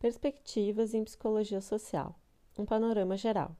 [0.00, 2.14] Perspectivas em Psicologia Social
[2.56, 3.56] um panorama geral.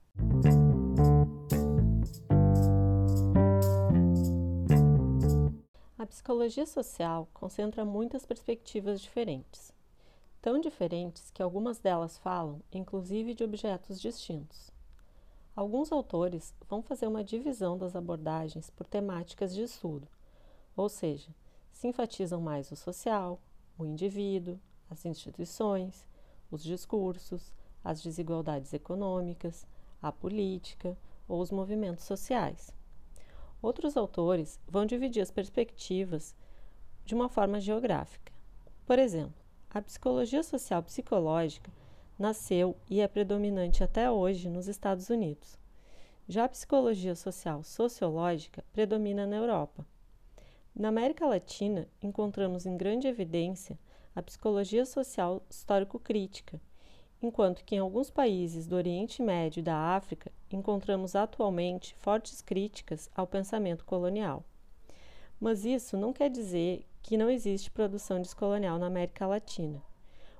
[5.98, 9.72] A psicologia social concentra muitas perspectivas diferentes,
[10.40, 14.70] tão diferentes que algumas delas falam, inclusive, de objetos distintos.
[15.56, 20.06] Alguns autores vão fazer uma divisão das abordagens por temáticas de estudo,
[20.76, 21.34] ou seja,
[21.72, 23.40] se enfatizam mais o social,
[23.76, 24.56] o indivíduo,
[24.88, 26.06] as instituições,
[26.50, 27.52] os discursos,
[27.84, 29.66] as desigualdades econômicas,
[30.00, 30.96] a política
[31.28, 32.72] ou os movimentos sociais.
[33.60, 36.34] Outros autores vão dividir as perspectivas
[37.04, 38.32] de uma forma geográfica.
[38.86, 39.34] Por exemplo,
[39.70, 41.70] a psicologia social psicológica
[42.18, 45.58] nasceu e é predominante até hoje nos Estados Unidos.
[46.28, 49.86] Já a psicologia social sociológica predomina na Europa.
[50.78, 53.76] Na América Latina, encontramos em grande evidência
[54.14, 56.60] a psicologia social histórico-crítica,
[57.20, 63.10] enquanto que em alguns países do Oriente Médio e da África encontramos atualmente fortes críticas
[63.12, 64.44] ao pensamento colonial.
[65.40, 69.82] Mas isso não quer dizer que não existe produção descolonial na América Latina,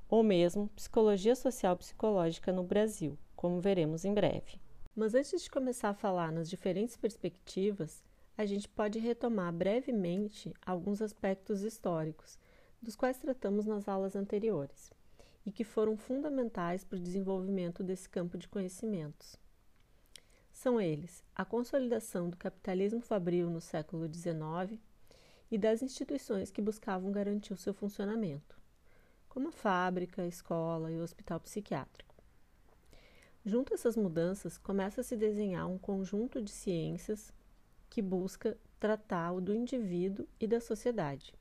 [0.08, 4.60] ou mesmo psicologia social psicológica no Brasil, como veremos em breve.
[4.94, 8.04] Mas antes de começar a falar nas diferentes perspectivas,
[8.38, 12.38] a gente pode retomar brevemente alguns aspectos históricos,
[12.80, 14.92] dos quais tratamos nas aulas anteriores
[15.44, 19.34] e que foram fundamentais para o desenvolvimento desse campo de conhecimentos.
[20.52, 24.80] São eles a consolidação do capitalismo fabril no século XIX
[25.50, 28.56] e das instituições que buscavam garantir o seu funcionamento,
[29.28, 32.14] como a fábrica, a escola e o hospital psiquiátrico.
[33.44, 37.32] Junto a essas mudanças, começa a se desenhar um conjunto de ciências
[37.88, 41.34] que busca tratar o do indivíduo e da sociedade.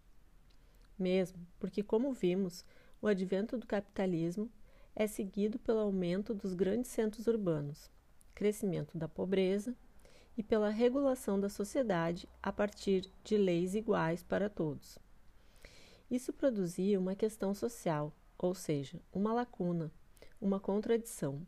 [0.97, 2.65] Mesmo porque, como vimos,
[3.01, 4.49] o advento do capitalismo
[4.95, 7.91] é seguido pelo aumento dos grandes centros urbanos,
[8.33, 9.75] crescimento da pobreza
[10.35, 14.97] e pela regulação da sociedade a partir de leis iguais para todos.
[16.09, 19.91] Isso produzia uma questão social, ou seja, uma lacuna,
[20.39, 21.45] uma contradição.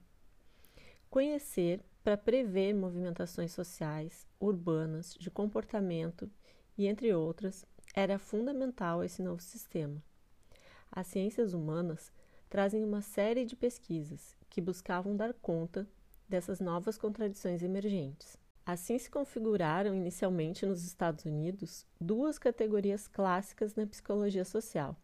[1.10, 6.30] Conhecer para prever movimentações sociais, urbanas, de comportamento
[6.78, 10.02] e entre outras, era fundamental esse novo sistema.
[10.92, 12.12] As ciências humanas
[12.50, 15.88] trazem uma série de pesquisas que buscavam dar conta
[16.28, 18.38] dessas novas contradições emergentes.
[18.66, 24.96] Assim se configuraram inicialmente nos Estados Unidos duas categorias clássicas na psicologia social: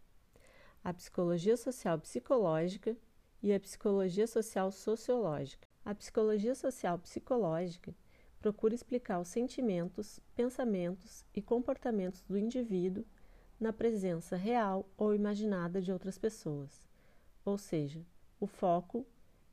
[0.83, 2.95] a psicologia social psicológica
[3.41, 5.64] e a psicologia social sociológica.
[5.85, 7.93] A psicologia social psicológica
[8.39, 13.05] procura explicar os sentimentos, pensamentos e comportamentos do indivíduo
[13.59, 16.83] na presença real ou imaginada de outras pessoas.
[17.45, 18.03] Ou seja,
[18.39, 19.05] o foco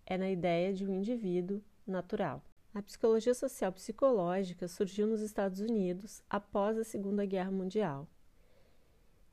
[0.07, 2.43] é na ideia de um indivíduo natural.
[2.73, 8.09] A psicologia social psicológica surgiu nos Estados Unidos após a Segunda Guerra Mundial.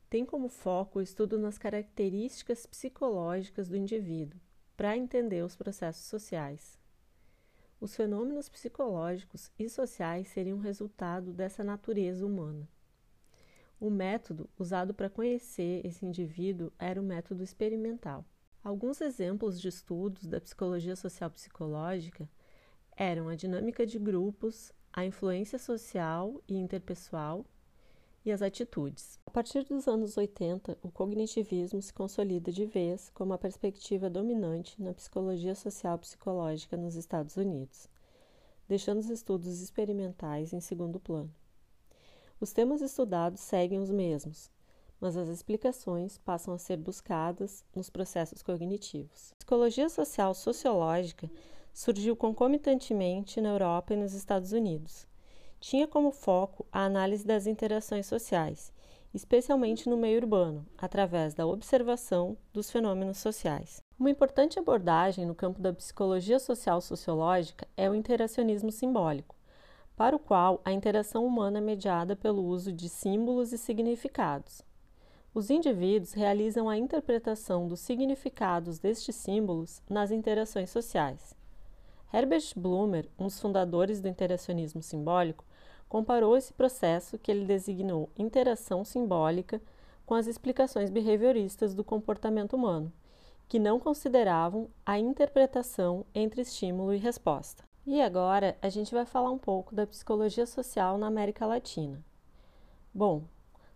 [0.10, 4.38] Tem como foco o estudo nas características psicológicas do indivíduo,
[4.76, 6.79] para entender os processos sociais.
[7.82, 12.68] Os fenômenos psicológicos e sociais seriam resultado dessa natureza humana.
[13.80, 18.26] O método usado para conhecer esse indivíduo era o método experimental.
[18.62, 22.30] Alguns exemplos de estudos da psicologia social psicológica
[22.98, 27.46] eram a dinâmica de grupos, a influência social e interpessoal
[28.26, 29.20] e as atitudes.
[29.26, 34.82] A partir dos anos 80, o cognitivismo se consolida de vez como a perspectiva dominante
[34.82, 37.88] na psicologia social psicológica nos Estados Unidos,
[38.68, 41.34] deixando os estudos experimentais em segundo plano.
[42.40, 44.50] Os temas estudados seguem os mesmos,
[45.00, 49.32] mas as explicações passam a ser buscadas nos processos cognitivos.
[49.34, 51.30] A psicologia social sociológica
[51.74, 55.09] surgiu concomitantemente na Europa e nos Estados Unidos.
[55.60, 58.72] Tinha como foco a análise das interações sociais,
[59.14, 63.82] especialmente no meio urbano, através da observação dos fenômenos sociais.
[64.00, 69.40] Uma importante abordagem no campo da psicologia social sociológica é o interacionismo simbólico
[70.00, 74.62] para o qual a interação humana é mediada pelo uso de símbolos e significados.
[75.34, 81.36] Os indivíduos realizam a interpretação dos significados destes símbolos nas interações sociais.
[82.14, 85.44] Herbert Blumer, um dos fundadores do interacionismo simbólico,
[85.90, 89.60] comparou esse processo que ele designou interação simbólica
[90.06, 92.94] com as explicações behavioristas do comportamento humano,
[93.48, 97.64] que não consideravam a interpretação entre estímulo e resposta.
[97.86, 102.04] E agora a gente vai falar um pouco da psicologia social na América Latina.
[102.94, 103.24] Bom,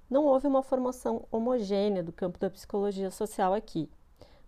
[0.10, 3.90] não houve uma formação homogênea do campo da psicologia social aqui,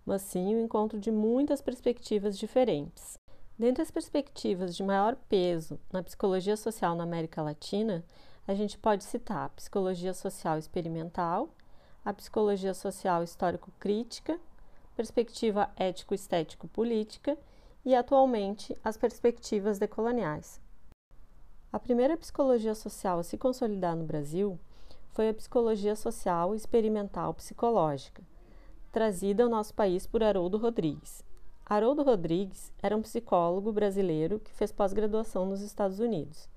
[0.06, 3.18] mas sim o encontro de muitas perspectivas diferentes.
[3.58, 8.04] Dentre as perspectivas de maior peso na psicologia social na América Latina,
[8.46, 11.48] a gente pode citar a psicologia social experimental,
[12.04, 14.38] a psicologia social histórico-crítica,
[14.94, 17.38] perspectiva ético-estético-política
[17.86, 20.60] e, atualmente, as perspectivas decoloniais.
[21.72, 24.60] A primeira psicologia social a se consolidar no Brasil
[25.12, 28.22] foi a psicologia social experimental psicológica,
[28.92, 31.24] trazida ao nosso país por Haroldo Rodrigues.
[31.68, 36.48] Haroldo Rodrigues era um psicólogo brasileiro que fez pós-graduação nos Estados Unidos.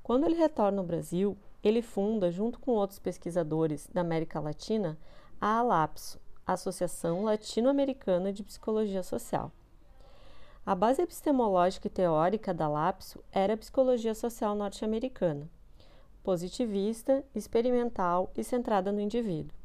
[0.00, 4.96] Quando ele retorna ao Brasil, ele funda, junto com outros pesquisadores da América Latina,
[5.40, 9.50] a ALAPSO, Associação Latino-Americana de Psicologia Social.
[10.64, 15.50] A base epistemológica e teórica da LAPSO era a psicologia social norte-americana,
[16.22, 19.56] positivista, experimental e centrada no indivíduo.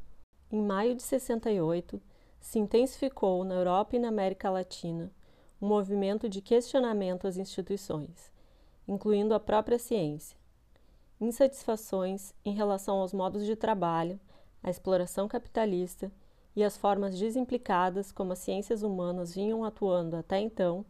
[0.50, 2.02] Em maio de 68,
[2.40, 5.12] se intensificou na Europa e na América Latina
[5.60, 8.32] um movimento de questionamento às instituições,
[8.88, 10.38] incluindo a própria ciência.
[11.20, 14.18] Insatisfações em relação aos modos de trabalho,
[14.62, 16.10] à exploração capitalista
[16.56, 20.84] e as formas desimplicadas como as ciências humanas vinham atuando até então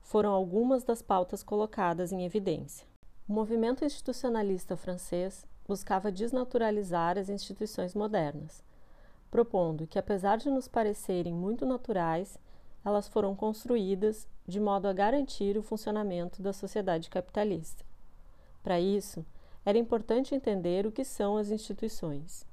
[0.00, 2.86] foram algumas das pautas colocadas em evidência.
[3.28, 8.62] O movimento institucionalista francês buscava desnaturalizar as instituições modernas,
[9.32, 12.38] propondo que, apesar de nos parecerem muito naturais,
[12.84, 17.82] elas foram construídas de modo a garantir o funcionamento da sociedade capitalista.
[18.62, 19.24] Para isso,
[19.64, 22.46] era importante entender o que são as instituições.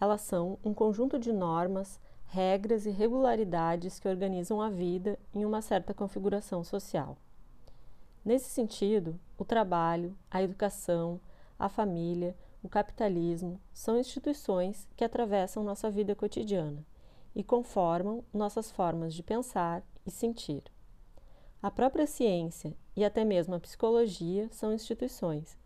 [0.00, 5.60] Elas são um conjunto de normas, regras e regularidades que organizam a vida em uma
[5.60, 7.16] certa configuração social.
[8.24, 11.20] Nesse sentido, o trabalho, a educação,
[11.58, 16.84] a família, o capitalismo são instituições que atravessam nossa vida cotidiana
[17.32, 20.64] e conformam nossas formas de pensar e sentir.
[21.62, 25.56] A própria ciência e até mesmo a psicologia são instituições,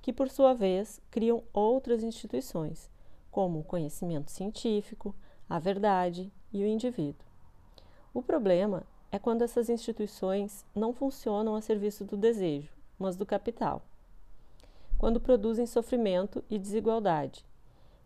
[0.00, 2.88] que por sua vez criam outras instituições
[3.30, 5.14] como o conhecimento científico,
[5.50, 7.26] a verdade e o indivíduo.
[8.14, 13.82] O problema é quando essas instituições não funcionam a serviço do desejo, mas do capital.
[14.98, 17.46] Quando produzem sofrimento e desigualdade.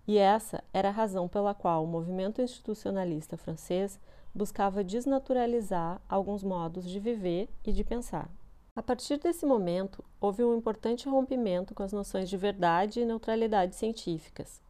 [0.06, 3.98] E essa era a razão pela qual o movimento institucionalista francês
[4.34, 8.30] buscava desnaturalizar alguns modos de viver e de pensar.
[8.76, 13.74] A partir desse momento, houve um importante rompimento com as noções de verdade e neutralidade
[13.74, 14.62] científicas,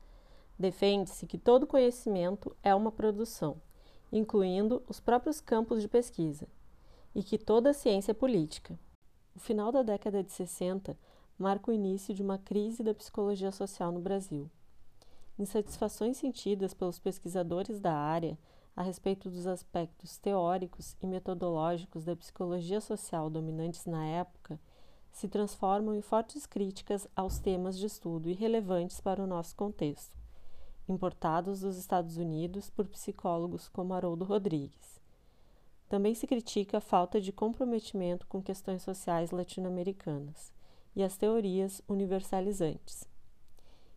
[0.62, 3.60] Defende-se que todo conhecimento é uma produção,
[4.12, 6.46] incluindo os próprios campos de pesquisa,
[7.12, 8.78] e que toda ciência é política.
[9.34, 10.96] O final da década de 60
[11.42, 14.48] marca o início de uma crise da psicologia social no Brasil.
[15.36, 18.38] Insatisfações sentidas pelos pesquisadores da área
[18.76, 24.58] a respeito dos aspectos teóricos e metodológicos da psicologia social dominantes na época
[25.10, 30.16] se transformam em fortes críticas aos temas de estudo irrelevantes para o nosso contexto
[30.88, 35.00] importados dos Estados Unidos por psicólogos como Haroldo Rodrigues.
[35.88, 40.52] Também se critica a falta de comprometimento com questões sociais latino-americanas
[40.94, 43.08] e as teorias universalizantes.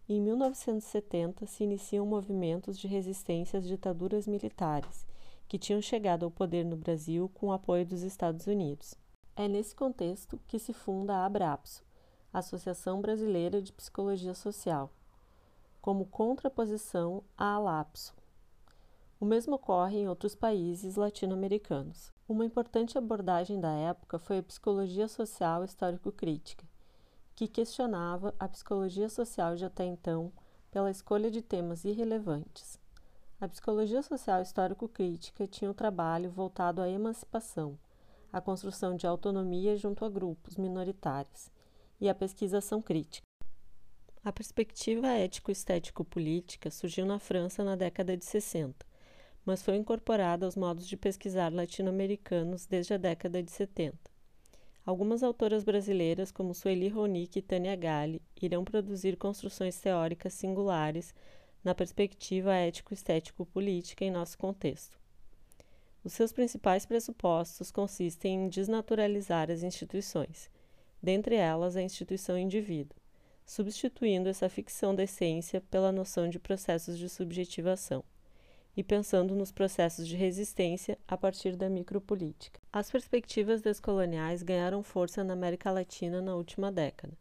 [0.07, 5.05] Em 1970 se iniciam movimentos de resistência às ditaduras militares
[5.47, 8.95] que tinham chegado ao poder no Brasil com o apoio dos Estados Unidos.
[9.35, 11.83] É nesse contexto que se funda a Abrapso,
[12.31, 14.91] Associação Brasileira de Psicologia Social,
[15.81, 18.13] como contraposição à lapso.
[19.19, 22.11] O mesmo ocorre em outros países latino-americanos.
[22.27, 26.65] Uma importante abordagem da época foi a psicologia social histórico-crítica,
[27.35, 30.31] que questionava a psicologia social de até então
[30.71, 32.79] pela escolha de temas irrelevantes.
[33.39, 37.77] A psicologia social histórico-crítica tinha um trabalho voltado à emancipação,
[38.31, 41.51] à construção de autonomia junto a grupos minoritários
[41.99, 43.25] e à pesquisação crítica.
[44.23, 48.85] A perspectiva ético-estético-política surgiu na França na década de 60,
[49.45, 54.14] mas foi incorporada aos modos de pesquisar latino-americanos desde a década de 70.
[54.85, 61.13] Algumas autoras brasileiras, como Sueli Ronick e Tânia Galli, irão produzir construções teóricas singulares
[61.63, 64.99] na perspectiva ético-estético-política em nosso contexto.
[66.03, 70.51] Os seus principais pressupostos consistem em desnaturalizar as instituições,
[71.01, 72.99] dentre elas a instituição indivíduo
[73.45, 78.03] substituindo essa ficção da essência pela noção de processos de subjetivação
[78.75, 82.59] e pensando nos processos de resistência a partir da micropolítica.
[82.75, 87.17] As perspectivas descoloniais ganharam força na América Latina na última década.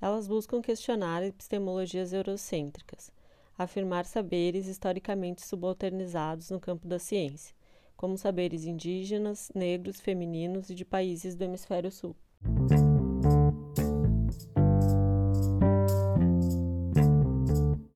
[0.00, 3.12] Elas buscam questionar epistemologias eurocêntricas,
[3.56, 7.54] afirmar saberes historicamente subalternizados no campo da ciência,
[7.96, 12.16] como saberes indígenas, negros, femininos e de países do hemisfério sul.